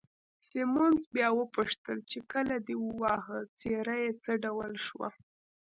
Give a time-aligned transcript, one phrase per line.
[0.47, 5.09] سیمونز بیا وپوښتل چې، کله دې وواهه، څېره یې څه ډول شوه؟